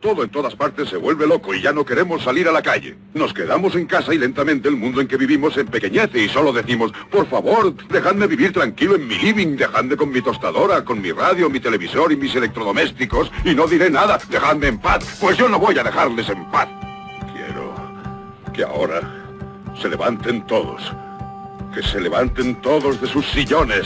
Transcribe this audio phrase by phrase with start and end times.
[0.00, 2.96] Todo en todas partes se vuelve loco y ya no queremos salir a la calle.
[3.12, 6.90] Nos quedamos en casa y lentamente el mundo en que vivimos empequeñece y solo decimos,
[7.10, 11.50] por favor, dejadme vivir tranquilo en mi living, dejadme con mi tostadora, con mi radio,
[11.50, 15.58] mi televisor y mis electrodomésticos y no diré nada, dejadme en paz, pues yo no
[15.58, 16.68] voy a dejarles en paz.
[17.34, 17.74] Quiero
[18.54, 19.02] que ahora
[19.82, 20.80] se levanten todos,
[21.74, 23.84] que se levanten todos de sus sillones,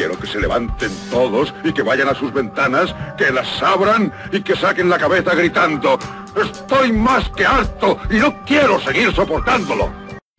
[0.00, 4.40] Quiero que se levanten todos y que vayan a sus ventanas, que las abran y
[4.40, 5.98] que saquen la cabeza gritando,
[6.42, 9.92] estoy más que harto y no quiero seguir soportándolo.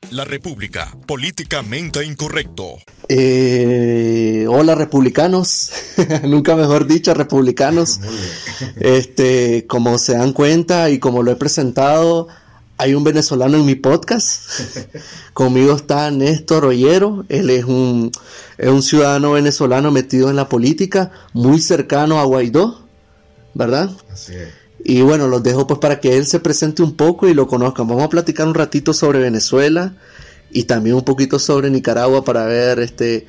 [0.09, 2.79] La República, políticamente incorrecto.
[3.07, 5.71] Eh, hola republicanos,
[6.23, 7.99] nunca mejor dicho republicanos.
[8.77, 12.29] Este, como se dan cuenta y como lo he presentado,
[12.81, 14.49] hay un venezolano en mi podcast.
[15.33, 17.25] Conmigo está Néstor Ollero.
[17.29, 18.11] Él es un,
[18.57, 22.81] es un ciudadano venezolano metido en la política, muy cercano a Guaidó,
[23.53, 23.91] ¿verdad?
[24.11, 24.49] Así es.
[24.83, 27.87] Y bueno, los dejo pues para que él se presente un poco y lo conozcan.
[27.87, 29.93] Vamos a platicar un ratito sobre Venezuela
[30.49, 33.27] y también un poquito sobre Nicaragua para ver este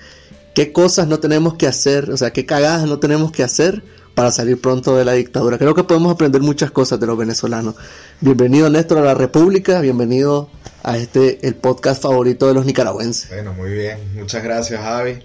[0.55, 3.82] qué cosas no tenemos que hacer, o sea, qué cagadas no tenemos que hacer
[4.14, 5.58] para salir pronto de la dictadura.
[5.58, 7.74] Creo que podemos aprender muchas cosas de los venezolanos.
[8.20, 10.50] Bienvenido Néstor a la República, bienvenido
[10.82, 13.28] a este el podcast favorito de los nicaragüenses.
[13.30, 15.20] Bueno, muy bien, muchas gracias Javi.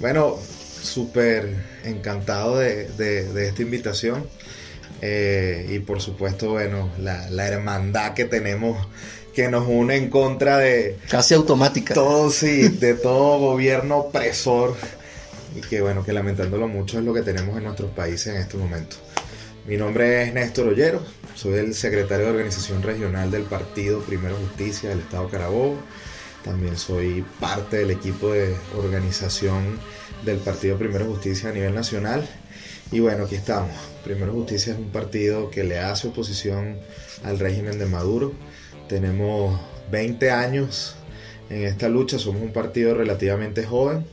[0.00, 0.36] Bueno,
[0.82, 2.88] súper encantado de,
[3.46, 4.26] esta invitación
[5.00, 8.86] eh, y por supuesto, bueno, la, la hermandad que tenemos
[9.34, 10.98] que nos une en contra de...
[11.08, 11.94] Casi automática.
[11.94, 14.74] Todo, sí, de todo gobierno opresor
[15.54, 18.56] y que bueno, que lamentándolo mucho es lo que tenemos en nuestros países en este
[18.56, 18.96] momento.
[19.66, 21.02] Mi nombre es Néstor Ollero,
[21.34, 25.76] soy el secretario de organización regional del partido Primero Justicia del Estado Carabobo.
[26.42, 29.78] También soy parte del equipo de organización
[30.24, 32.26] del partido Primero Justicia a nivel nacional.
[32.90, 33.70] Y bueno, aquí estamos.
[34.02, 36.78] Primero Justicia es un partido que le hace oposición
[37.22, 38.32] al régimen de Maduro.
[38.88, 40.96] Tenemos 20 años
[41.50, 44.04] en esta lucha, somos un partido relativamente joven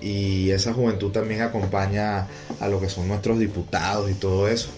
[0.00, 2.28] y esa juventud también acompaña
[2.60, 4.68] a lo que son nuestros diputados y todo eso.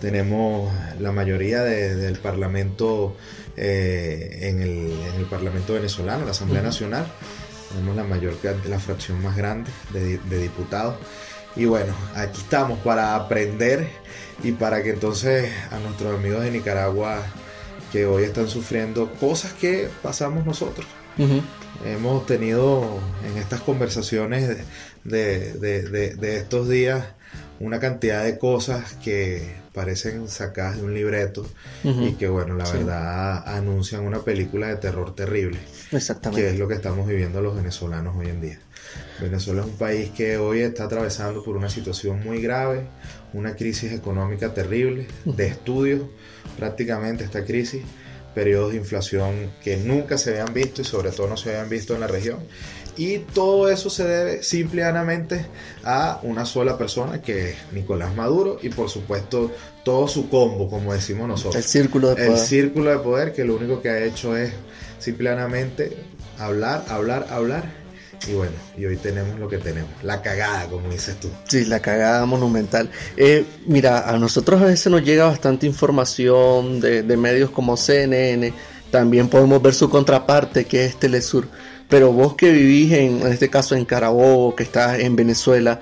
[0.00, 3.16] Tenemos la mayoría del Parlamento
[3.56, 7.06] eh, en, el, Parlamento venezolano, la Asamblea Nacional.
[7.70, 8.34] Tenemos la mayor,
[8.68, 10.96] la fracción más grande de, de diputados.
[11.56, 13.88] Y bueno, aquí estamos para aprender
[14.42, 17.22] y para que entonces a nuestros amigos de Nicaragua
[17.90, 20.86] que hoy están sufriendo cosas que pasamos nosotros.
[21.84, 24.58] Hemos tenido en estas conversaciones
[25.04, 27.04] de, estos días
[27.58, 31.46] una cantidad de cosas que parecen sacadas de un libreto
[31.84, 35.58] y que bueno, la verdad anuncian una película de terror terrible.
[35.92, 36.42] Exactamente.
[36.42, 38.58] Que es lo que estamos viviendo los venezolanos hoy en día.
[39.20, 42.86] Venezuela es un país que hoy está atravesando por una situación muy grave,
[43.32, 46.02] una crisis económica terrible, de estudios
[46.58, 47.82] prácticamente esta crisis
[48.36, 51.94] periodos de inflación que nunca se habían visto y sobre todo no se habían visto
[51.94, 52.40] en la región.
[52.94, 55.46] Y todo eso se debe simplemente
[55.82, 59.52] a una sola persona que es Nicolás Maduro y por supuesto
[59.82, 61.56] todo su combo, como decimos nosotros.
[61.56, 62.30] El círculo de poder.
[62.30, 64.52] El círculo de poder que lo único que ha hecho es
[64.98, 65.96] simplemente
[66.38, 67.85] hablar, hablar, hablar
[68.28, 71.30] y bueno, y hoy tenemos lo que tenemos, la cagada, como dices tú.
[71.48, 72.90] Sí, la cagada monumental.
[73.16, 78.52] Eh, mira, a nosotros a veces nos llega bastante información de, medios como CNN,
[78.90, 81.48] también podemos ver su contraparte, que es Telesur.
[81.88, 85.80] Pero vos que vivís en, en este caso en Carabobo, que estás en Venezuela,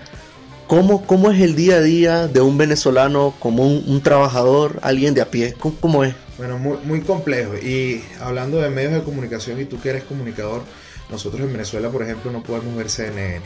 [0.66, 5.22] ¿cómo, ¿cómo es el día a día de un venezolano como un, trabajador, alguien de
[5.22, 5.54] a pie?
[5.58, 6.14] ¿Cómo, cómo es?
[6.36, 7.54] Bueno, muy, muy complejo.
[7.56, 10.62] Y hablando de medios de comunicación y tú que eres comunicador,
[11.14, 13.44] nosotros en Venezuela, por ejemplo, no podemos ver CNN,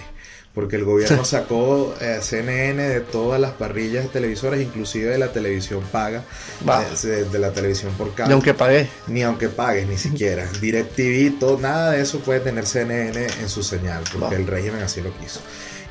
[0.54, 5.32] porque el gobierno sacó eh, CNN de todas las parrillas de televisoras, inclusive de la
[5.32, 6.24] televisión paga,
[7.02, 8.28] de, la televisión por cable.
[8.28, 8.88] Ni aunque pagues.
[9.06, 10.48] Ni aunque pagues, ni siquiera.
[10.60, 15.00] DirecTV, todo, nada de eso puede tener CNN en su señal, porque el régimen así
[15.00, 15.40] lo quiso.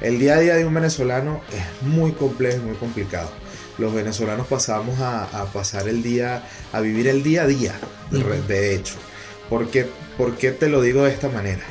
[0.02, 3.30] El día a día de un venezolano es muy complejo, muy complicado
[3.78, 6.44] los venezolanos pasamos a, pasar el día,
[6.74, 7.80] a vivir el día a día,
[8.10, 8.96] de hecho.
[9.50, 11.62] Porque ¿Por qué te lo digo de esta manera?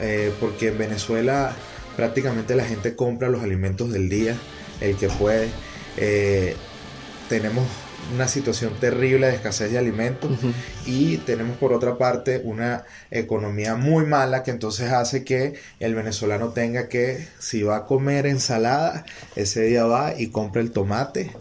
[0.00, 1.52] Eh, porque en Venezuela
[1.96, 4.36] prácticamente la gente compra los alimentos del día,
[4.80, 5.48] el que puede.
[5.96, 6.54] Eh,
[7.28, 7.66] tenemos
[8.14, 10.30] una situación terrible de escasez de alimentos
[10.86, 16.50] y tenemos por otra parte una economía muy mala que entonces hace que el venezolano
[16.50, 19.04] tenga que, si va a comer ensalada,
[19.34, 21.32] ese día va y compra el tomate,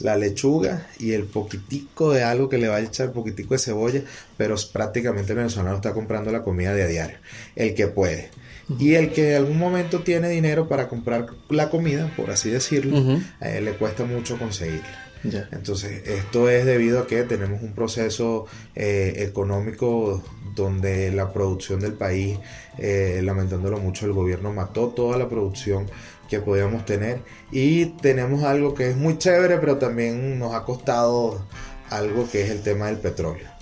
[0.00, 4.02] la lechuga y el poquitico de algo que le va a echar, poquitico de cebolla,
[4.36, 7.16] pero prácticamente el venezolano está comprando la comida de a diario,
[7.56, 8.30] el que puede.
[8.78, 13.20] Y el que en algún momento tiene dinero para comprar la comida, por así decirlo,
[13.40, 15.04] le cuesta mucho conseguirla.
[15.52, 20.22] Entonces, esto es debido a que tenemos un proceso eh, económico
[20.54, 22.38] donde la producción del país,
[22.78, 25.86] eh, lamentándolo mucho, el gobierno mató toda la producción
[26.34, 27.20] que podíamos tener
[27.52, 31.46] y tenemos algo que es muy chévere, pero también nos ha costado
[31.90, 33.54] algo que es el tema del petróleo.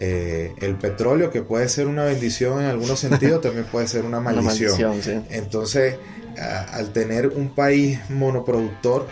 [0.00, 4.20] Eh, el petróleo, que puede ser una bendición en algunos sentidos, también puede ser una
[4.20, 5.00] maldición.
[5.30, 5.96] Entonces,
[6.38, 9.06] al tener un país monoproductor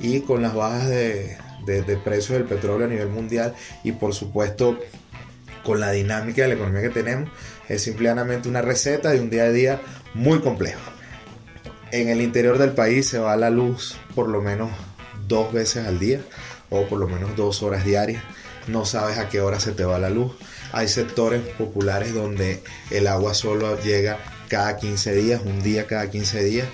[0.00, 4.78] y con las bajas de, de, precios del petróleo a nivel mundial y por supuesto
[5.64, 7.30] con la dinámica de la economía que tenemos,
[7.68, 9.80] es simplemente una receta de un día a día
[10.14, 10.80] muy complejo.
[11.90, 14.70] En el interior del país se va la luz por lo menos
[15.26, 16.20] dos veces al día
[16.70, 18.22] o por lo menos dos horas diarias.
[18.66, 20.32] No sabes a qué hora se te va la luz.
[20.72, 24.18] Hay sectores populares donde el agua solo llega
[24.48, 26.68] cada 15 días, un día cada 15 días.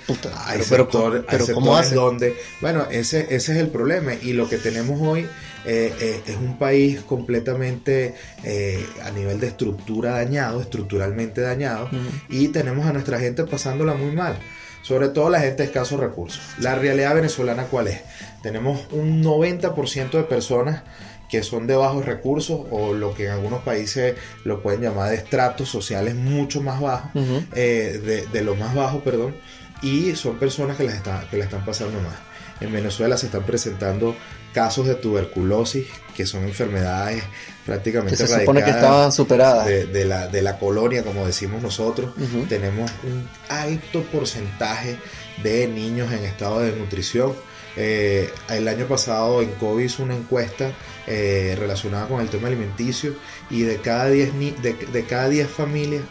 [0.45, 1.23] hay pero, sectores
[1.53, 1.95] ¿cómo hace?
[1.95, 5.27] donde, bueno, ese, ese es el problema y lo que tenemos hoy
[5.65, 11.89] eh, eh, es un país completamente eh, a nivel de estructura dañado, estructuralmente dañado
[12.29, 14.37] y tenemos a nuestra gente pasándola muy mal
[14.85, 16.43] sobre todo la gente de escasos recursos.
[16.59, 18.01] La realidad venezolana cuál es?
[18.43, 20.83] Tenemos un 90% de personas
[21.27, 25.15] que son de bajos recursos o lo que en algunos países lo pueden llamar de
[25.15, 27.09] estratos sociales mucho más bajos,
[27.55, 29.35] eh, de, lo más bajo, perdón,
[29.81, 32.15] y son personas que las, que la están pasando más.
[32.61, 34.15] En Venezuela se están presentando
[34.53, 37.21] casos de tuberculosis, que son enfermedades
[37.65, 39.65] prácticamente que se supone que estaban superadas.
[39.67, 42.13] De, la, de la colonia, como decimos nosotros.
[42.47, 44.97] Tenemos un alto porcentaje
[45.43, 47.33] de niños en estado de nutrición.
[47.77, 50.71] Eh, el año pasado en COVID hizo una encuesta
[51.07, 53.15] eh, relacionada con el tema alimenticio
[53.49, 54.31] y de cada 10
[54.61, 56.03] de, cada 10 familias,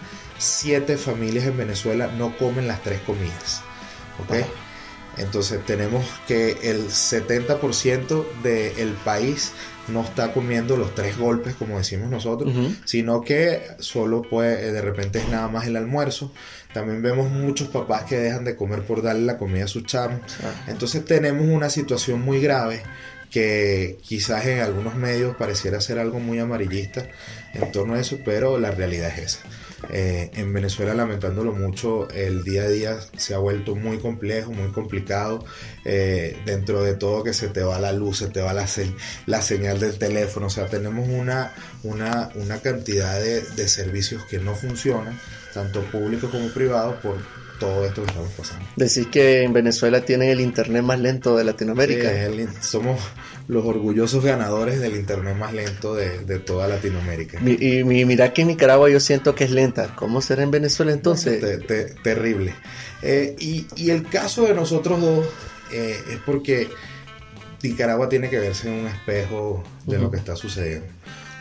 [0.44, 3.62] 7 familias en Venezuela no comen las tres comidas.
[4.22, 4.44] ¿okay?
[5.16, 9.52] Entonces tenemos que el 70% del país
[9.88, 12.52] no está comiendo los tres golpes, como decimos nosotros,
[12.84, 16.32] sino que solo puede, de repente es nada más el almuerzo.
[16.72, 20.20] También vemos muchos papás que dejan de comer por darle la comida a sus chamos.
[20.66, 22.82] Entonces tenemos una situación muy grave
[23.30, 27.06] que quizás en algunos medios pareciera ser algo muy amarillista
[27.52, 29.40] en torno a eso, pero la realidad es esa.
[29.90, 34.70] Eh, en Venezuela, lamentándolo mucho, el día a día se ha vuelto muy complejo, muy
[34.72, 35.44] complicado.
[35.84, 38.66] Eh, dentro de todo que se te va la luz, se te va la,
[39.26, 40.46] la señal del teléfono.
[40.46, 41.52] O sea, tenemos una,
[41.82, 45.18] una, una cantidad de, de servicios que no funcionan,
[45.52, 47.16] tanto públicos como privados, por
[47.64, 48.66] todo esto que estamos pasando.
[48.76, 52.10] Decís que en Venezuela tienen el internet más lento de Latinoamérica.
[52.60, 53.00] somos
[53.48, 57.40] los orgullosos ganadores del internet más lento de, toda Latinoamérica.
[57.40, 59.94] y, mira que en Nicaragua yo siento que es lenta.
[59.96, 61.42] ¿Cómo será en Venezuela entonces?
[62.02, 62.54] terrible.
[63.02, 65.26] Eh, y, el caso de nosotros dos
[65.72, 66.68] eh, es porque
[67.62, 70.86] Nicaragua tiene que verse en un espejo de lo que está sucediendo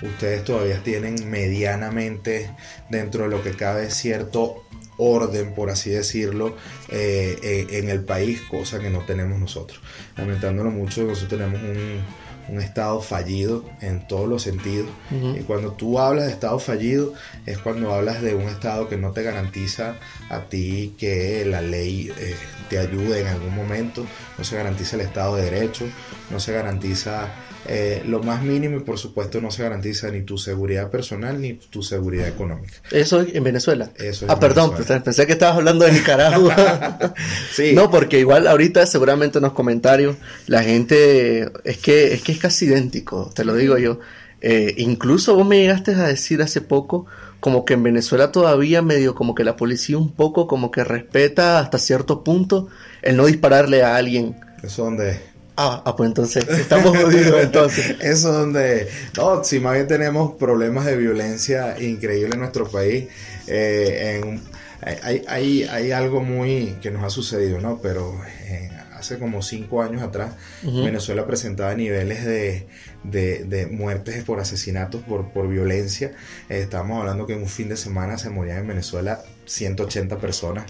[0.07, 2.51] ustedes todavía tienen medianamente
[2.89, 4.63] dentro de lo que cabe cierto
[4.97, 6.55] orden, por así decirlo,
[6.89, 9.79] eh, eh, en el país, cosa que no tenemos nosotros.
[10.17, 12.23] Lamentándolo mucho, nosotros tenemos un,
[12.59, 14.89] estado fallido en todos los sentidos.
[15.11, 17.13] Y cuando tú hablas de estado fallido,
[17.45, 19.95] es cuando hablas de un estado que no te garantiza
[20.29, 22.35] a ti que la ley eh,
[22.69, 24.05] te ayude en algún momento,
[24.37, 25.85] no se garantiza el estado de derecho,
[26.29, 27.33] no se garantiza
[27.65, 31.53] eh, lo más mínimo y por supuesto no se garantiza ni tu seguridad personal ni
[31.53, 32.73] tu seguridad económica.
[32.91, 33.89] Eso en Venezuela.
[33.97, 37.13] Eso ah, perdón, pensé que estabas hablando de Nicaragua.
[37.51, 37.73] sí.
[37.73, 40.17] No, porque igual ahorita seguramente en los comentarios
[40.47, 43.99] la gente es que es que es casi idéntico, te lo digo yo.
[44.41, 47.05] Eh, incluso vos me llegaste a decir hace poco
[47.39, 51.59] como que en Venezuela todavía medio como que la policía un poco como que respeta
[51.59, 52.67] hasta cierto punto
[53.01, 54.35] el no dispararle a alguien.
[54.61, 57.91] ¿Eso dónde Ah, ah, pues entonces estamos jodidos entonces.
[58.01, 63.07] Eso es donde, no, si más bien tenemos problemas de violencia increíble en nuestro país.
[63.47, 64.39] Eh,
[64.81, 67.79] hay, hay, hay, algo muy que nos ha sucedido, ¿no?
[67.81, 70.33] Pero eh, hace como cinco años atrás,
[70.63, 72.67] Venezuela presentaba niveles de,
[73.03, 76.13] de, muertes por asesinatos, por, por violencia.
[76.49, 80.65] Eh, estábamos hablando que en un fin de semana se morían en Venezuela 180 personas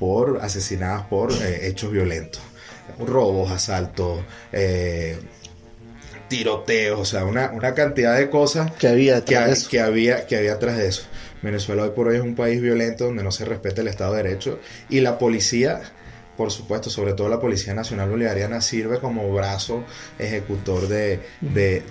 [0.00, 2.42] por asesinadas por hechos violentos
[2.98, 4.20] robos, asaltos,
[4.52, 5.18] eh,
[6.28, 9.36] tiroteos, o sea, una, cantidad de cosas que había, que,
[9.68, 11.02] que, había que había atrás de eso.
[11.42, 14.22] Venezuela hoy por hoy es un país violento donde no se respeta el Estado de
[14.22, 15.80] Derecho y la policía,
[16.36, 19.84] por supuesto, sobre todo la Policía Nacional Bolivariana, sirve como brazo
[20.18, 21.20] ejecutor de,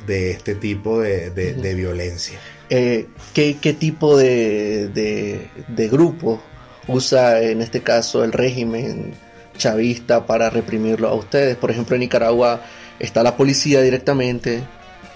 [0.07, 2.39] este tipo de, violencia.
[2.69, 6.41] Eh, ¿qué, tipo de, de grupo
[6.87, 9.13] usa en este caso el régimen?
[9.59, 11.55] Chavista para reprimirlo a ustedes.
[11.55, 12.61] Por ejemplo, en Nicaragua
[12.97, 14.63] está la policía directamente,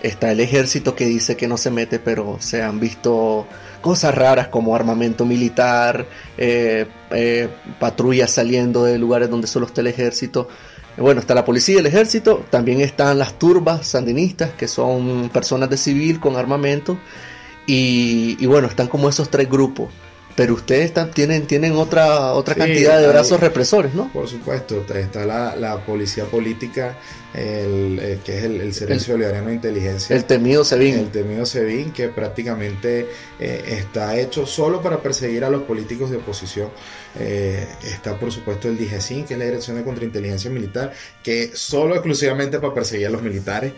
[0.03, 3.47] está el ejército que dice que no se mete, pero se han visto
[3.81, 6.05] cosas raras como armamento militar,
[6.37, 10.47] eh, eh, patrullas saliendo de lugares donde solo está el ejército.
[10.95, 15.69] Bueno, está la policía y el ejército, también están las turbas sandinistas, que son personas
[15.71, 16.99] de civil con armamento,
[17.65, 19.89] y, y bueno, están como esos tres grupos.
[20.35, 24.11] Pero ustedes tienen, tienen otra, otra cantidad de brazos represores, ¿no?
[24.11, 26.97] Por supuesto, está la, la policía política,
[27.33, 30.15] el, que es el, Servicio Bolivariano de Inteligencia.
[30.15, 30.95] El temido SEBIN.
[30.95, 33.07] El temido SEBIN, que prácticamente
[33.39, 36.69] eh, está hecho solo para perseguir a los políticos de oposición.
[37.19, 41.93] Eh, está, por supuesto, el DIGESIN, que es la Dirección de Contrainteligencia Militar, que solo
[41.93, 43.73] exclusivamente para perseguir a los militares.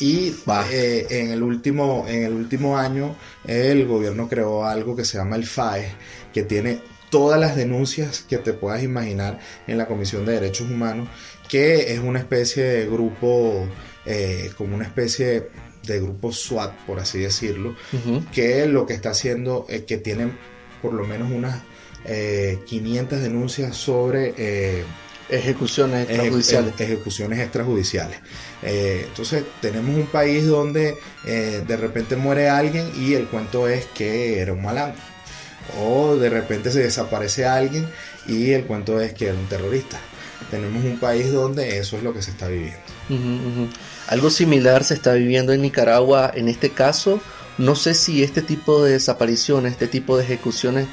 [0.00, 0.34] Y
[0.70, 5.36] eh, en, el último, en el último año, el gobierno creó algo que se llama
[5.36, 5.92] el FAE,
[6.32, 11.08] que tiene todas las denuncias que te puedas imaginar en la Comisión de Derechos Humanos,
[11.48, 13.66] que es una especie de grupo,
[14.06, 15.48] eh, como una especie
[15.84, 17.74] de grupo SWAT, por así decirlo,
[18.32, 20.32] que lo que está haciendo es que tienen
[20.82, 21.62] por lo menos unas
[22.66, 24.84] 500 eh, denuncias sobre...
[25.28, 26.80] Ejecuciones extrajudiciales.
[26.80, 28.18] ejecuciones extrajudiciales.
[28.62, 33.86] Eh, entonces tenemos un país donde eh, de repente muere alguien y el cuento es
[33.86, 35.00] que era un malandro.
[35.80, 37.86] O de repente se desaparece alguien
[38.26, 39.98] y el cuento es que era un terrorista.
[40.50, 42.78] Tenemos un país donde eso es lo que se está viviendo.
[44.06, 47.20] Algo similar se está viviendo en Nicaragua en este caso.
[47.58, 50.86] No sé si este tipo de desapariciones, este tipo de ejecuciones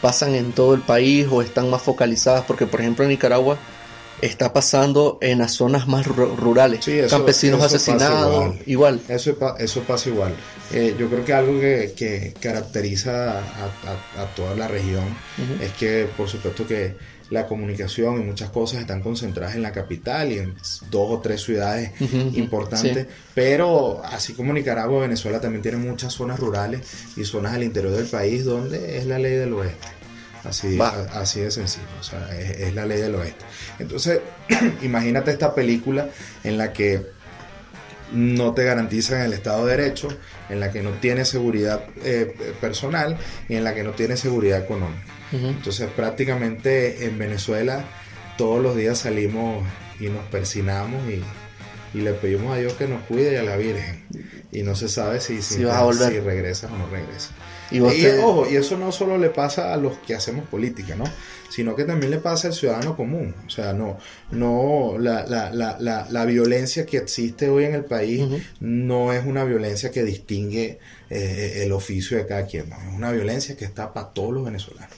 [0.00, 3.58] pasan en todo el país o están más focalizadas, porque por ejemplo en Nicaragua
[4.22, 6.86] está pasando en las zonas más rurales.
[7.10, 9.00] Campesinos asesinados, igual.
[9.08, 10.34] Eso, eso pasa igual.
[10.72, 15.04] Eh, yo creo que algo que, caracteriza a, toda la región
[15.60, 16.94] es que, por supuesto, que
[17.30, 20.54] la comunicación y muchas cosas están concentradas en la capital y en
[20.90, 21.90] dos o tres ciudades
[22.34, 26.82] importantes, pero así como Nicaragua, Venezuela también tiene muchas zonas rurales
[27.16, 30.01] y zonas al interior del país donde es la ley del oeste.
[30.44, 33.44] Así, así de sencillo, o sea, es, la ley del oeste.
[33.78, 34.20] Entonces,
[34.82, 36.08] imagínate esta película
[36.42, 37.06] en la que
[38.12, 40.08] no te garantizan el Estado de Derecho,
[40.50, 43.16] en la que no tienes seguridad eh, personal
[43.48, 45.04] y en la que no tienes seguridad económica.
[45.32, 47.86] Entonces, prácticamente en Venezuela
[48.36, 49.64] todos los días salimos
[49.98, 51.22] y nos persinamos y,
[51.98, 54.02] le pedimos a Dios que nos cuide y a la Virgen.
[54.50, 57.30] Y no se sabe si, si, si, si regresas o no regresas.
[57.72, 61.04] Y, ojo, y eso no solo le pasa a los que hacemos política, ¿no?
[61.52, 63.34] Sino que también le pasa al ciudadano común.
[63.46, 63.98] O sea, no,
[64.30, 68.22] no, la, la, la, la violencia que existe hoy en el país
[68.60, 70.78] no es una violencia que distingue
[71.14, 74.96] eh, el oficio de cada quien, Es una violencia que está para todos los venezolanos.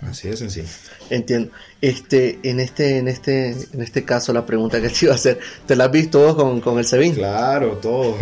[0.00, 0.68] Así de sencillo.
[1.10, 1.52] Entiendo.
[1.82, 5.40] Este, en este, en este, en este caso, la pregunta que te iba a hacer,
[5.66, 7.16] ¿te la has visto vos con, con el SEBIN?
[7.16, 8.16] Claro, todo.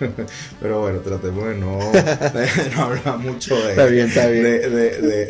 [0.60, 1.80] Pero bueno, tratemos de no,
[2.76, 3.74] no hablar mucho de,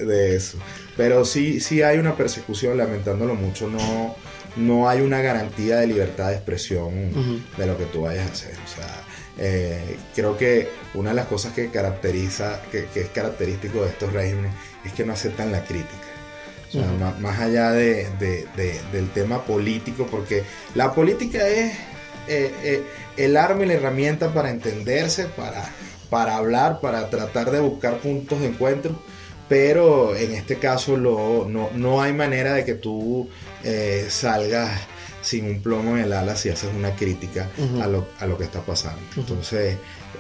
[0.05, 0.59] De, eso.
[0.97, 4.17] Pero sí, sí hay una persecución, lamentándolo mucho, no,
[4.57, 8.55] no hay una garantía de libertad de expresión de lo que tú vayas a hacer.
[8.65, 9.05] O sea,
[9.39, 14.53] eh, creo que una de las cosas que caracteriza, que, es característico de estos regímenes,
[14.85, 16.07] es que no aceptan la crítica.
[17.21, 18.09] más, allá de,
[18.93, 21.73] del tema político, porque la política es
[22.29, 22.83] eh, eh,
[23.17, 25.69] el arma y la herramienta para entenderse, para,
[26.11, 29.01] para hablar, para tratar de buscar puntos de encuentro,
[29.49, 33.29] pero en este caso no, no, hay manera de que tú
[34.09, 34.81] salgas
[35.23, 37.49] sin un plomo en el ala si haces una crítica
[37.83, 39.01] a, lo, a, lo, que está pasando.
[39.17, 39.77] Entonces,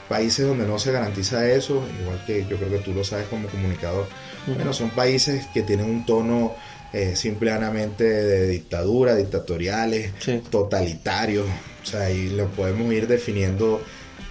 [0.08, 3.48] países donde no se garantiza eso, igual que yo creo que tú lo sabes como
[3.48, 4.06] comunicador,
[4.46, 6.54] bueno, son países que tienen un tono
[6.92, 10.12] eh, simplemente de dictadura, dictatoriales,
[10.50, 11.46] totalitarios,
[11.82, 13.80] o sea, ahí lo podemos ir definiendo,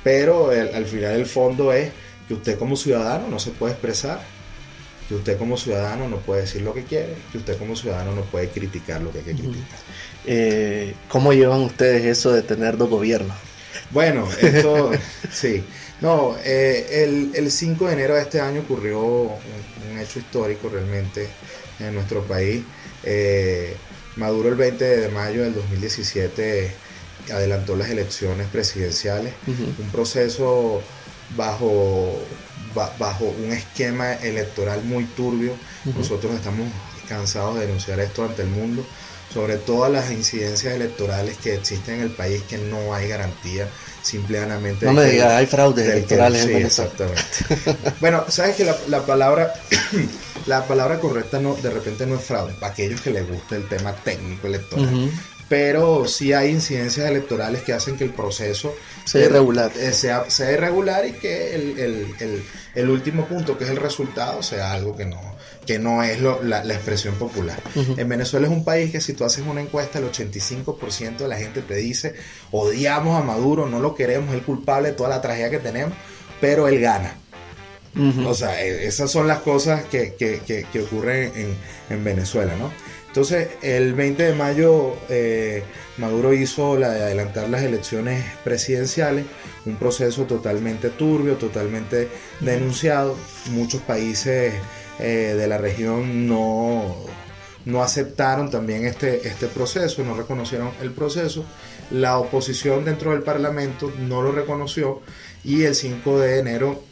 [0.04, 1.92] pero al final el fondo es
[2.28, 4.22] que usted como ciudadano no se puede expresar,
[5.08, 8.22] que usted como ciudadano no puede decir lo que quiere, que usted como ciudadano no
[8.24, 9.80] puede criticar lo que hay que criticar.
[10.26, 13.38] Eh, ¿Cómo llevan ustedes eso de tener dos gobiernos?
[13.92, 14.92] Bueno, esto
[15.32, 15.64] sí.
[16.02, 21.30] No, eh, el, 5 de enero de este año ocurrió un, hecho histórico realmente
[21.80, 22.64] en nuestro país.
[23.04, 23.76] Eh,
[24.18, 26.72] Maduro el 20 de mayo del 2017
[27.34, 30.82] adelantó las elecciones presidenciales, un proceso
[31.36, 32.20] bajo,
[32.76, 35.54] bajo un esquema electoral muy turbio.
[35.86, 36.68] Nosotros estamos
[37.08, 38.86] cansados de denunciar esto ante el mundo
[39.34, 43.68] sobre todas las incidencias electorales que existen en el país que no hay garantía
[44.02, 47.22] simplemente no me digas hay fraudes electorales sí, exactamente.
[48.00, 49.54] Bueno sabes que la, palabra
[50.46, 53.68] la palabra correcta no de repente no es fraude para aquellos que les gusta el
[53.68, 55.12] tema técnico electoral
[55.48, 58.74] pero sí hay incidencias electorales que hacen que el proceso
[59.04, 59.72] sea irregular.
[59.78, 61.80] Eh, sea, sea, irregular y que el,
[62.20, 65.22] el, el, último punto, que es el resultado, sea algo que no,
[65.66, 67.62] que no es la, la, expresión popular.
[67.76, 71.38] En Venezuela es un país que si tú haces una encuesta, el 85% de la
[71.38, 72.16] gente te dice,
[72.52, 75.96] odiamos a Maduro, no lo queremos, es el culpable de toda la tragedia que tenemos,
[76.42, 77.18] pero él gana.
[78.26, 81.56] O sea, e, esas son las cosas que, que, que, ocurren en,
[81.90, 82.70] en Venezuela, ¿no?
[83.16, 85.64] Entonces, el 20 de mayo eh,
[85.96, 89.26] Maduro hizo la de adelantar las elecciones presidenciales,
[89.66, 92.10] un proceso totalmente turbio, totalmente
[92.42, 93.16] denunciado.
[93.52, 94.56] Muchos países
[95.00, 96.94] eh, de la región no,
[97.64, 101.46] no aceptaron también este, este proceso, no reconocieron el proceso.
[101.92, 105.02] La oposición dentro del Parlamento no lo reconoció
[105.42, 106.84] y el 5 de enero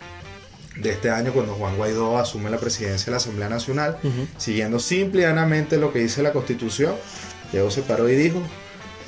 [0.75, 3.97] de este año cuando Juan Guaidó asume la presidencia de la Asamblea Nacional,
[4.37, 6.95] siguiendo simplemente lo que dice la Constitución,
[7.51, 8.41] Diego se paró y dijo,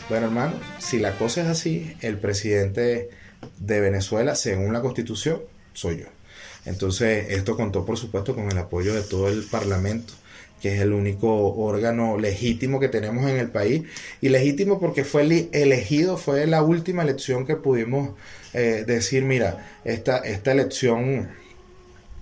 [0.09, 3.09] bueno hermano, si la cosa es así, el presidente
[3.59, 5.41] de Venezuela, según la Constitución,
[5.73, 6.05] soy yo.
[6.65, 10.13] Entonces, esto contó por supuesto con el apoyo de todo el Parlamento
[10.61, 13.83] que es el único órgano legítimo que tenemos en el país.
[14.19, 18.15] Y legítimo porque fue elegido, fue la última elección que pudimos
[18.53, 21.29] eh, decir, mira, esta, esta elección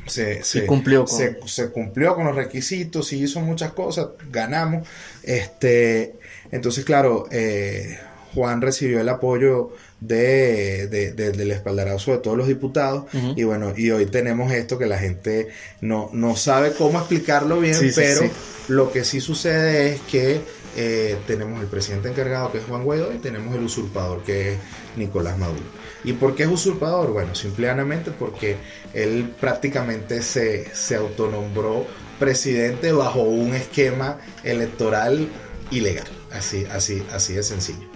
[0.05, 1.47] se, cumplió con...
[1.47, 4.87] Se, cumplió con los requisitos, y hizo muchas cosas, ganamos.
[5.23, 6.15] Este,
[6.51, 7.97] entonces, claro, eh,
[8.33, 13.05] Juan recibió el apoyo de, del espaldarazo de todos los diputados.
[13.35, 15.49] Y bueno, y hoy tenemos esto que la gente
[15.81, 18.21] no, no sabe cómo explicarlo bien, pero
[18.67, 20.41] lo que sí sucede es que
[20.75, 24.59] eh, tenemos el presidente encargado que es Juan Guaidó y tenemos el usurpador que es
[24.95, 25.63] Nicolás Maduro.
[26.03, 27.11] ¿Y por qué es usurpador?
[27.11, 28.57] Bueno, simplemente porque
[28.93, 31.85] él prácticamente se, se autonombró
[32.19, 35.27] presidente bajo un esquema electoral
[35.71, 36.07] ilegal.
[36.31, 37.92] Así, así, así de sencillo.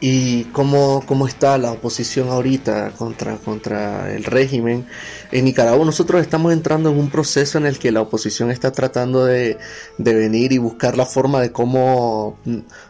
[0.00, 4.86] ¿Y cómo, cómo está la oposición ahorita contra, contra el régimen?
[5.32, 9.24] En Nicaragua nosotros estamos entrando en un proceso en el que la oposición está tratando
[9.24, 9.58] de,
[9.98, 12.38] venir y buscar la forma de cómo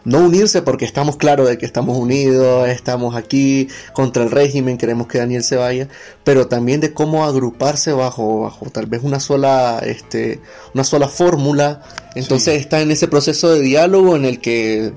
[0.03, 5.07] no unirse porque estamos claros de que estamos unidos, estamos aquí contra el régimen, queremos
[5.07, 5.87] que Daniel se vaya,
[6.23, 10.41] pero también de cómo agruparse bajo, bajo tal vez una sola, este,
[10.73, 11.81] una sola fórmula.
[12.15, 14.91] Entonces está en ese proceso de diálogo en el que,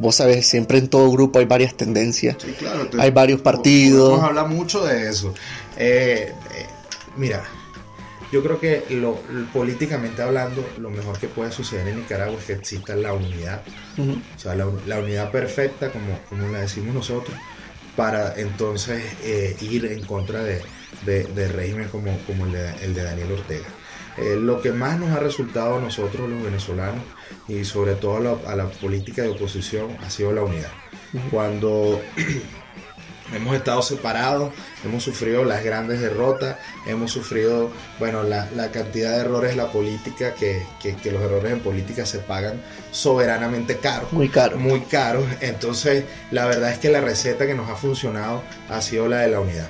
[0.00, 2.36] vos sabes, siempre en todo grupo hay varias tendencias,
[2.98, 4.10] hay varios partidos.
[4.10, 5.32] Vamos a hablar mucho de eso.
[5.76, 6.66] Eh, eh,
[7.16, 7.44] Mira,
[8.32, 9.14] yo creo que lo,
[9.52, 13.62] políticamente hablando, lo mejor que puede suceder en Nicaragua es que exista la unidad,
[13.98, 17.36] o sea, la, unidad perfecta, como, como la decimos nosotros,
[17.94, 20.60] para entonces eh, ir en contra de,
[21.04, 23.66] de, régimen como, como el, de, Daniel Ortega.
[24.16, 27.02] Eh, lo que más nos ha resultado a nosotros los venezolanos
[27.48, 30.70] y sobre todo a la, a la política de oposición ha sido la unidad.
[31.30, 32.00] Cuando
[33.34, 34.52] hemos estado separados,
[34.84, 40.34] hemos sufrido las grandes derrotas, hemos sufrido, bueno, la, cantidad de errores en la política,
[40.34, 40.64] que,
[41.04, 44.12] los errores en política se pagan soberanamente caros.
[44.12, 44.58] Muy caro.
[44.58, 45.24] Muy caros.
[45.40, 49.28] Entonces, la verdad es que la receta que nos ha funcionado ha sido la de
[49.28, 49.68] la unidad.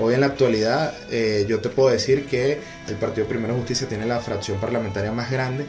[0.00, 4.06] Hoy en la actualidad eh, yo te puedo decir que el Partido Primero Justicia tiene
[4.06, 5.66] la fracción parlamentaria más grande,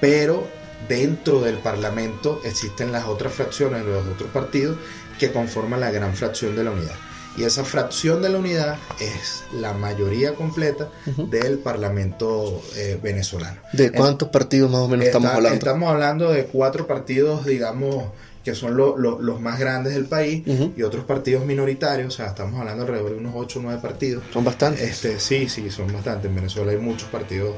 [0.00, 0.48] pero
[0.88, 4.76] dentro del Parlamento existen las otras fracciones de los otros partidos
[5.18, 6.96] que conforman la gran fracción de la unidad.
[7.36, 13.60] Y esa fracción de la unidad es la mayoría completa del Parlamento eh, venezolano.
[13.72, 15.56] ¿De cuántos partidos más o menos estamos hablando?
[15.56, 18.06] Estamos hablando de cuatro partidos, digamos,
[18.44, 20.42] que son los más grandes del país
[20.76, 24.24] y otros partidos minoritarios, o sea, estamos hablando alrededor de unos 8 o 9 partidos.
[24.32, 24.82] Son bastantes.
[24.82, 26.28] Este, sí, sí, son bastantes.
[26.28, 27.54] En Venezuela hay muchos partidos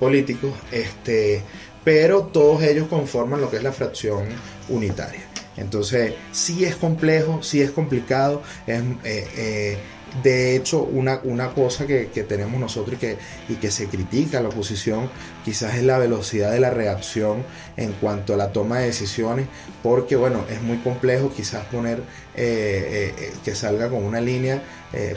[0.00, 1.42] políticos, este,
[1.84, 4.26] pero todos ellos conforman lo que es la fracción
[4.68, 5.22] unitaria.
[5.56, 8.42] Entonces, sí es complejo, sí es complicado.
[8.66, 9.78] Es, eh, eh,
[10.22, 14.42] de hecho, una, una cosa que, tenemos nosotros y que, y que se critica a
[14.42, 15.10] la oposición
[15.44, 17.44] quizás es la velocidad de la reacción
[17.76, 19.46] en cuanto a la toma de decisiones,
[19.82, 22.02] porque bueno, es muy complejo quizás poner
[22.34, 24.62] eh, que salga con una línea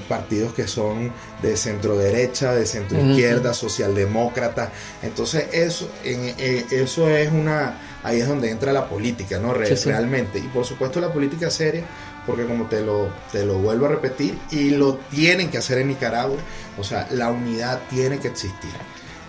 [0.07, 4.71] partidos que son de centro derecha, de centro izquierda, socialdemócrata.
[5.03, 6.33] Entonces, eso, en,
[6.71, 9.53] eso es una ahí es donde entra la política, ¿no?
[9.53, 10.37] Realmente.
[10.37, 11.83] Y por supuesto la política seria,
[12.25, 15.89] porque como te lo, te lo vuelvo a repetir, y lo tienen que hacer en
[15.89, 16.37] Nicaragua,
[16.77, 18.71] o sea, la unidad tiene que existir.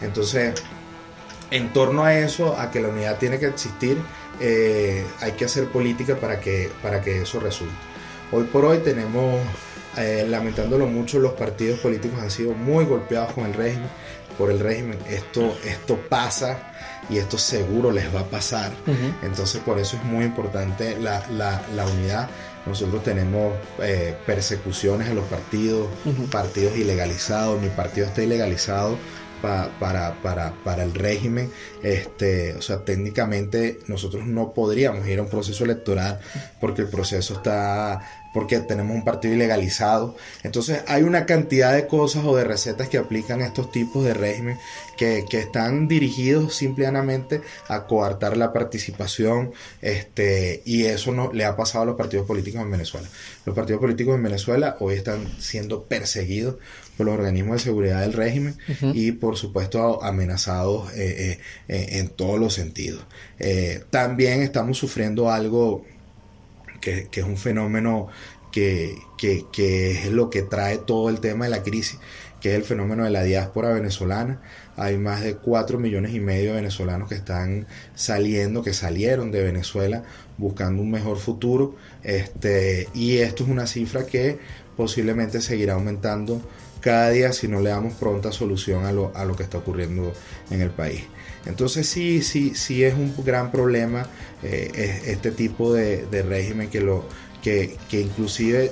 [0.00, 0.54] Entonces,
[1.50, 3.98] en torno a eso, a que la unidad tiene que existir,
[4.40, 7.74] eh, hay que hacer política para que, para que eso resulte.
[8.32, 9.40] Hoy por hoy tenemos,
[9.96, 13.88] eh, lamentándolo mucho, los partidos políticos han sido muy golpeados con el régimen,
[14.37, 14.98] por el régimen.
[15.09, 16.59] Esto, esto pasa
[17.09, 18.72] y esto seguro les va a pasar.
[19.22, 21.22] Entonces por eso es muy importante la,
[21.94, 22.28] unidad.
[22.66, 25.88] Nosotros tenemos eh, persecuciones en los partidos,
[26.31, 28.98] partidos ilegalizados, mi partido está ilegalizado
[29.78, 31.50] para, el régimen.
[31.82, 36.20] Este, o sea, técnicamente nosotros no podríamos ir a un proceso electoral
[36.61, 38.00] porque el proceso está
[38.37, 40.14] porque tenemos un partido ilegalizado.
[40.42, 44.59] Entonces hay una cantidad de cosas o de recetas que aplican estos tipos de régimen
[44.98, 51.85] que, están dirigidos simplemente a coartar la participación este, y eso no le ha pasado
[51.85, 53.09] a los partidos políticos en Venezuela.
[53.46, 56.56] Los partidos políticos en Venezuela hoy están siendo perseguidos
[56.96, 58.56] por los organismos de seguridad del régimen
[58.94, 63.04] y por supuesto amenazados eh, eh, en todos los sentidos.
[63.38, 65.85] Eh, también estamos sufriendo algo
[66.80, 68.09] que, es un fenómeno
[68.52, 68.96] que,
[69.59, 71.98] es lo que trae todo el tema de la crisis,
[72.40, 74.40] que es el fenómeno de la diáspora venezolana.
[74.76, 79.42] Hay más de 4 millones y medio de venezolanos que están saliendo, que salieron de
[79.42, 80.04] Venezuela
[80.38, 81.76] buscando un mejor futuro.
[82.02, 84.38] Este, y esto es una cifra que
[84.76, 86.42] posiblemente seguirá aumentando
[86.87, 90.12] cada día si no le damos pronta solución a lo, a lo que está ocurriendo
[90.53, 91.03] en el país.
[91.44, 94.07] Entonces sí, sí, sí es un gran problema
[94.44, 97.05] eh, este tipo de, régimen que, lo,
[97.42, 98.70] que, que inclusive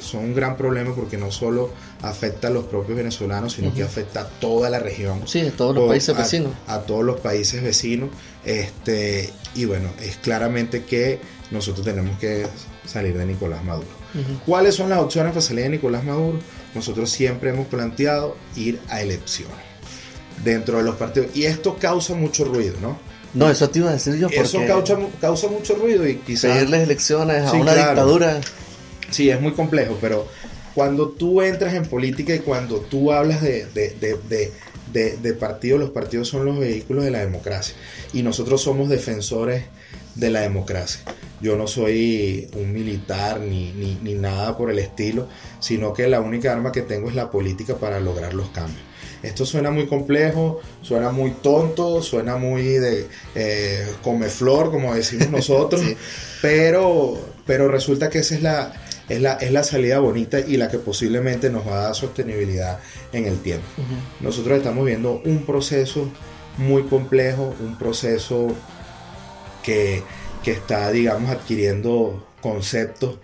[0.00, 1.68] son un gran problema porque no solo
[2.00, 5.20] afecta a los propios venezolanos, sino que afecta a toda la región.
[5.28, 6.52] Sí, a todos los países vecinos.
[6.66, 8.08] A todos los países vecinos.
[8.46, 12.46] Este, y bueno, es claramente que nosotros tenemos que
[12.86, 14.02] salir de Nicolás Maduro.
[14.46, 16.38] ¿Cuáles son las opciones para salir de Nicolás Maduro?
[16.74, 19.56] Nosotros siempre hemos planteado ir a elecciones
[20.44, 21.28] dentro de los partidos.
[21.34, 22.98] Y esto causa mucho ruido, ¿no?
[23.34, 24.28] No, eso te iba a decir yo.
[24.28, 26.52] Porque eso causa, causa mucho ruido y quizás...
[26.52, 28.40] Pedirles elecciones a una dictadura.
[29.10, 30.26] Sí, es muy complejo, pero
[30.74, 36.44] cuando tú entras en política y cuando tú hablas de, de, partidos, los partidos son
[36.44, 37.74] los vehículos de la democracia.
[38.12, 39.64] Y nosotros somos defensores
[40.14, 41.02] de la democracia.
[41.40, 46.20] Yo no soy un militar ni, ni, ni nada por el estilo, sino que la
[46.20, 48.92] única arma que tengo es la política para lograr los cambios.
[49.22, 53.86] Esto suena muy complejo, suena muy tonto, suena muy de eh,
[54.28, 55.82] flor, como decimos nosotros,
[56.40, 58.72] pero, pero resulta que esa es la,
[59.08, 62.80] es la, es la salida bonita y la que posiblemente nos va a dar sostenibilidad
[63.12, 63.66] en el tiempo.
[64.20, 66.08] Nosotros estamos viendo un proceso
[66.58, 68.48] muy complejo, un proceso
[69.62, 70.02] que,
[70.42, 73.18] que está, digamos, adquiriendo conceptos.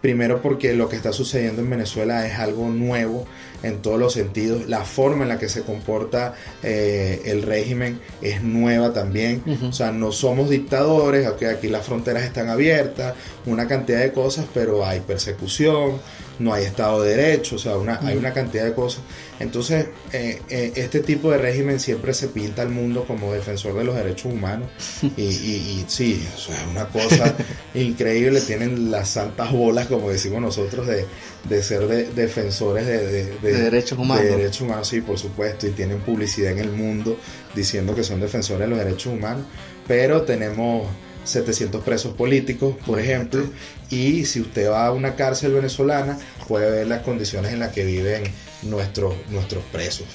[0.00, 3.26] Primero porque lo que está sucediendo en Venezuela es algo nuevo,
[3.62, 4.68] en todos los sentidos.
[4.68, 9.42] La forma en la que se comporta eh, el régimen es nueva también.
[9.62, 13.14] O sea, no somos dictadores, aunque aquí las fronteras están abiertas,
[13.46, 15.98] una cantidad de cosas, pero hay persecución,
[16.38, 19.02] no hay Estado de Derecho, o sea, una, hay una cantidad de cosas.
[19.40, 23.84] Entonces, eh, eh, este tipo de régimen siempre se pinta al mundo como defensor de
[23.84, 24.68] los derechos humanos.
[25.16, 27.34] Y, y, sí, es una cosa
[27.74, 28.40] increíble.
[28.40, 34.24] Tienen las santas bolas, como decimos nosotros, de, ser defensores de, derechos humanos.
[34.24, 35.66] De derechos humanos, sí, por supuesto.
[35.66, 37.16] Y tienen publicidad en el mundo
[37.54, 39.44] diciendo que son defensores de los derechos humanos.
[39.86, 40.88] Pero tenemos
[41.24, 43.44] 700 presos políticos, por ejemplo,
[43.90, 47.84] y si usted va a una cárcel venezolana, puede ver las condiciones en las que
[47.84, 48.24] viven
[48.62, 50.06] nuestros, nuestros presos.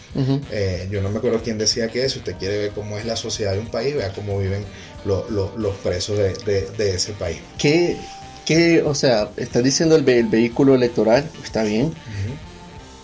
[0.52, 3.16] Eh, yo no me acuerdo quién decía que si usted quiere ver cómo es la
[3.16, 4.64] sociedad de un país, vea cómo viven
[5.06, 7.40] los presos de, ese país.
[7.58, 7.98] ¿Qué,
[8.46, 11.94] qué, o sea, está diciendo el, vehículo electoral, está bien,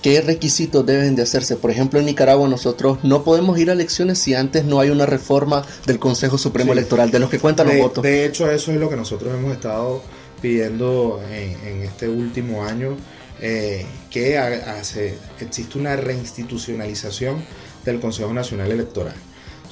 [0.06, 1.56] ¿Qué requisitos deben de hacerse?
[1.56, 5.08] Por ejemplo, en Nicaragua nosotros no podemos ir a elecciones si antes no hay una
[5.08, 8.04] reforma del Consejo Supremo Electoral, de los que cuentan los votos.
[8.04, 10.04] De hecho, eso es lo que nosotros hemos estado
[10.44, 12.96] pidiendo en, este último año,
[13.42, 17.44] eh, que hace, existe una reinstitucionalización
[17.84, 19.16] del Consejo Nacional Electoral.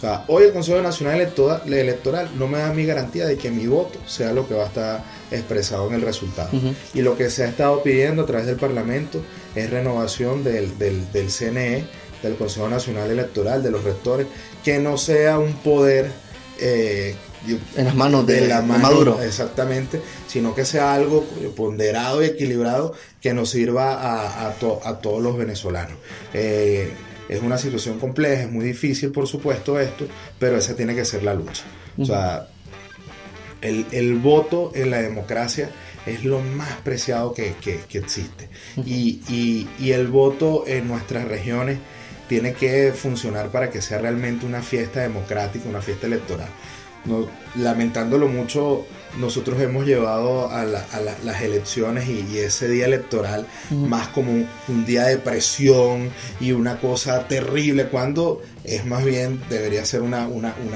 [0.03, 3.99] Sea, hoy el Consejo Nacional Electoral, no me da mi garantía de que mi voto
[4.05, 6.49] sea lo que va a estar expresado en el resultado.
[6.93, 9.21] Y lo que se ha estado pidiendo a través del Parlamento
[9.55, 11.85] es renovación del, del, CNE,
[12.21, 14.27] del Consejo Nacional Electoral, de los rectores,
[14.61, 16.11] que no sea un poder
[16.59, 17.15] eh,
[17.77, 19.21] en las manos de, la Maduro.
[19.21, 21.23] Exactamente, sino que sea algo
[21.55, 25.95] ponderado y equilibrado que nos sirva a, a, todos los venezolanos.
[26.33, 26.91] Eh,
[27.29, 30.05] es una situación compleja, es muy difícil, por supuesto, esto,
[30.39, 31.63] pero esa tiene que ser la lucha.
[31.97, 32.47] O sea,
[33.62, 35.69] el, el voto en la democracia
[36.05, 37.55] es lo más preciado que,
[37.93, 38.49] existe.
[38.86, 41.77] Y, el voto en nuestras regiones
[42.27, 46.49] tiene que funcionar para que sea realmente una fiesta democrática, una fiesta electoral.
[47.55, 48.85] Lamentándolo mucho,
[49.17, 55.17] nosotros hemos llevado a, las elecciones y, ese día electoral más como un, día de
[55.17, 60.27] presión y una cosa terrible, cuando es más bien debería ser una,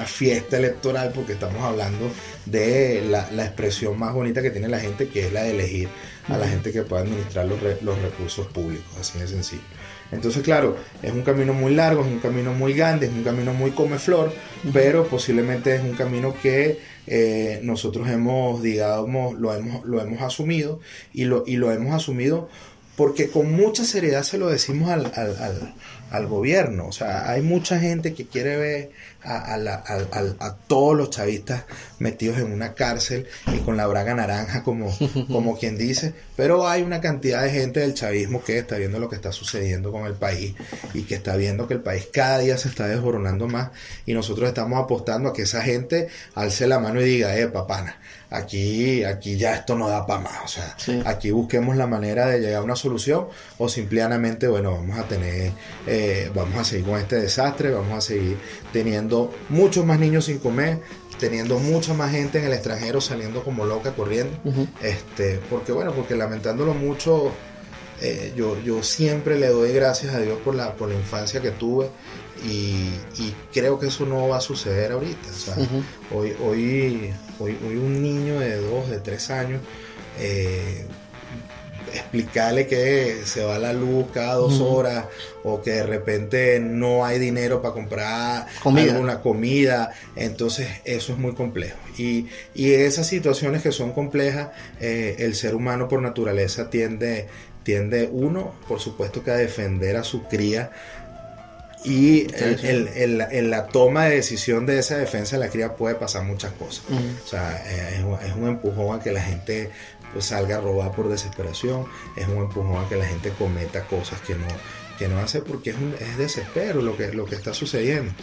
[0.05, 2.11] fiesta electoral porque estamos hablando
[2.45, 5.89] de la, expresión más bonita que tiene la gente, que es la de elegir
[6.27, 9.63] a la gente que pueda administrar los, los recursos públicos, así de sencillo.
[10.11, 13.53] Entonces, claro, es un camino muy largo, es un camino muy grande, es un camino
[13.53, 14.31] muy come flor,
[14.73, 20.79] pero posiblemente es un camino que eh, nosotros hemos, digamos, lo hemos, lo hemos asumido
[21.13, 22.49] y lo, y lo hemos asumido
[22.97, 25.75] porque con mucha seriedad se lo decimos al, al,
[26.09, 26.87] al, gobierno.
[26.87, 28.91] O sea, hay mucha gente que quiere ver
[29.23, 31.65] a, a, todos los chavistas
[31.99, 34.91] metidos en una cárcel y con la braga naranja, como,
[35.27, 39.09] como quien dice, pero hay una cantidad de gente del chavismo que está viendo lo
[39.09, 40.55] que está sucediendo con el país
[40.95, 43.69] y que está viendo que el país cada día se está desboronando más
[44.07, 47.99] y nosotros estamos apostando a que esa gente alce la mano y diga, eh, papana,
[48.29, 50.43] aquí, aquí ya esto no da para más.
[50.43, 54.97] O sea, aquí busquemos la manera de llegar a una solución o simplemente, bueno, vamos
[54.99, 55.51] a tener,
[55.85, 58.37] eh, vamos a seguir con este desastre, vamos a seguir
[58.73, 60.79] teniendo muchos más niños sin comer,
[61.19, 64.37] teniendo mucha más gente en el extranjero saliendo como loca corriendo.
[64.81, 67.31] este, porque bueno, porque lamentándolo mucho,
[68.01, 71.51] eh, yo, yo siempre le doy gracias a Dios por la, por la infancia que
[71.51, 71.89] tuve
[72.45, 72.91] y,
[73.53, 75.29] creo que eso no va a suceder ahorita.
[76.13, 79.61] hoy, hoy, hoy, hoy, un niño de dos, de tres años,
[80.19, 80.85] eh,
[81.93, 85.05] explicarle que se va la luz cada dos horas
[85.43, 91.33] o que de repente no hay dinero para comprar alguna comida, entonces eso es muy
[91.33, 91.77] complejo.
[91.97, 97.27] Y, y esas situaciones que son complejas, eh, el ser humano por naturaleza tiende,
[97.67, 100.71] tiende, uno, por supuesto que a defender a su cría
[101.83, 106.53] y en, la toma de decisión de esa defensa de la cría puede pasar muchas
[106.53, 106.85] cosas.
[107.25, 109.69] O sea, eh, es, un empujón a que la gente
[110.13, 114.21] pues, salga a robar por desesperación, es un empujón a que la gente cometa cosas
[114.21, 114.47] que no,
[114.97, 118.13] que no hace porque es, un, es desespero lo que, lo que está sucediendo.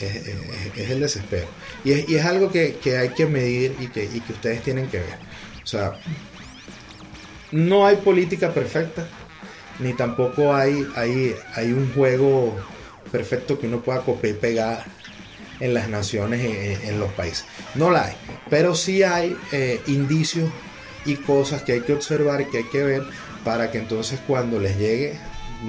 [0.00, 1.46] Es, el desespero.
[1.84, 4.88] Y es, y es algo que, hay que medir y que, y que ustedes tienen
[4.88, 5.18] que ver.
[5.62, 5.92] O sea,
[7.52, 9.06] no hay política perfecta,
[9.78, 12.56] ni tampoco hay, hay, hay un juego
[13.10, 14.84] perfecto que uno pueda copiar y pegar
[15.58, 17.44] en las naciones, en, los países.
[17.74, 18.14] No la hay,
[18.48, 20.50] pero sí hay eh, indicios
[21.04, 23.02] y cosas que hay que observar y que hay que ver
[23.44, 25.18] para que entonces cuando les llegue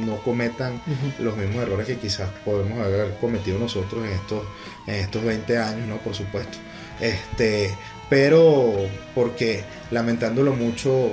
[0.05, 0.81] no cometan
[1.19, 4.43] los mismos errores que quizás podemos haber cometido nosotros en estos,
[4.87, 5.97] en estos 20 años, ¿no?
[5.97, 6.57] Por supuesto.
[6.99, 7.73] Este,
[8.09, 8.73] pero
[9.13, 11.11] porque lamentándolo mucho,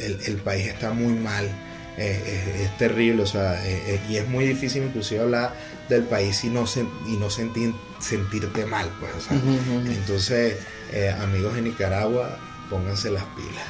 [0.00, 1.48] el, el país está muy mal
[1.96, 3.60] es, terrible, o sea,
[4.08, 5.54] y es muy difícil inclusive hablar
[5.88, 6.64] del país y no,
[7.06, 9.40] y no sentir, sentirte mal, pues, o sea,
[9.86, 10.56] entonces,
[10.92, 13.64] eh, amigos de Nicaragua, pónganse las pilas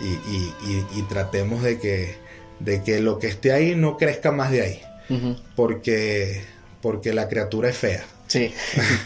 [0.00, 2.16] y, y, tratemos de que,
[2.58, 4.82] de que lo que esté ahí no crezca más de ahí,
[5.56, 6.44] porque,
[6.82, 8.04] porque la criatura es fea.
[8.30, 8.54] Sí.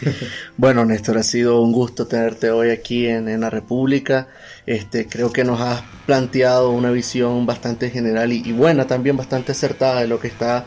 [0.57, 4.27] bueno, Néstor, ha sido un gusto tenerte hoy aquí en, en, la República.
[4.67, 9.53] Este, creo que nos has planteado una visión bastante general y, y buena, también bastante
[9.53, 10.65] acertada de lo que está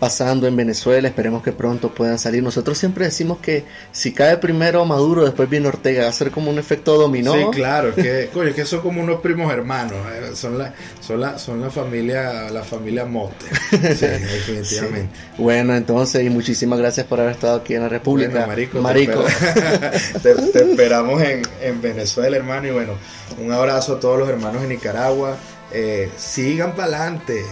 [0.00, 1.06] pasando en Venezuela.
[1.06, 2.42] Esperemos que pronto puedan salir.
[2.42, 6.04] Nosotros siempre decimos que si cae primero Maduro, después viene Ortega.
[6.04, 7.34] Va a ser como un efecto dominó.
[7.34, 7.90] Sí, claro.
[7.90, 9.98] Es que, coño, es que son como unos primos hermanos.
[10.12, 13.46] Eh, son, la, son, la, son la familia la familia Mote.
[14.00, 15.10] Sí, definitivamente.
[15.36, 18.46] Bueno, entonces, y muchísimas gracias por haber estado aquí en la República.
[18.46, 18.80] marico.
[18.80, 19.22] marico.
[20.22, 20.30] Te,
[20.62, 22.68] esperamos en, en, Venezuela, hermano.
[22.68, 22.94] Y bueno,
[23.38, 25.36] un abrazo a todos los hermanos de Nicaragua.
[25.72, 27.44] Eh, sigan para adelante,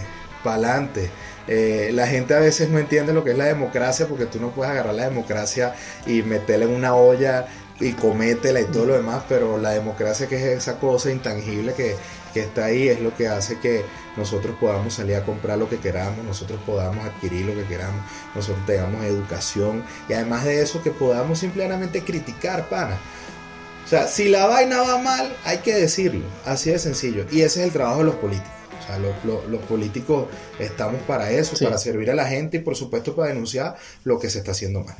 [0.43, 1.09] para adelante.
[1.51, 4.51] Eh, la gente a veces no entiende lo que es la democracia porque tú no
[4.51, 5.73] puedes agarrar la democracia
[6.05, 7.47] y meterla en una olla
[7.79, 11.95] y cométela y todo lo demás, pero la democracia que es esa cosa intangible que,
[12.35, 13.83] está ahí es lo que hace que
[14.15, 18.01] nosotros podamos salir a comprar lo que queramos, nosotros podamos adquirir lo que queramos,
[18.35, 22.97] nosotros tengamos educación y además de eso que podamos simplemente criticar, pana.
[23.83, 27.25] O sea, si la vaina va mal, hay que decirlo, así de sencillo.
[27.31, 28.58] Y ese es el trabajo de los políticos
[28.97, 33.75] los, políticos estamos para eso, para servir a la gente y por supuesto para denunciar
[34.03, 34.95] lo que se está haciendo mal.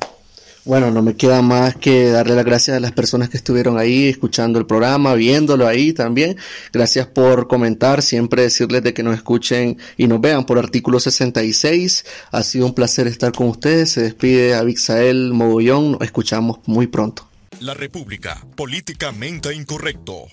[0.66, 4.08] Bueno, no me queda más que darle las gracias a las personas que estuvieron ahí
[4.08, 6.36] escuchando el programa, viéndolo ahí también.
[6.70, 12.04] Gracias por comentar, siempre decirles de que nos escuchen y nos vean por artículo 66.
[12.30, 13.92] Ha sido un placer estar con ustedes.
[13.92, 15.92] Se despide Abixael Mogollón.
[15.92, 17.26] Nos escuchamos muy pronto.
[17.60, 20.26] La República, políticamente incorrecto.